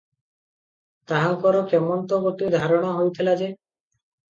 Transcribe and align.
ତାହାଙ୍କର 1.11 1.61
କେମନ୍ତ 1.75 2.21
ଗୋଟିଏ 2.31 2.51
ଧାରଣା 2.57 2.97
ହୋଇଥିଲା 2.99 3.39
ଯେ 3.45 3.53